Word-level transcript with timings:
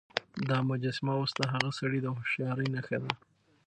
دا 0.49 0.57
مجسمه 0.69 1.13
اوس 1.19 1.31
د 1.39 1.41
هغه 1.53 1.69
سړي 1.79 1.99
د 2.01 2.07
هوښيارۍ 2.15 2.67
نښه 2.75 2.97
ده. 3.03 3.11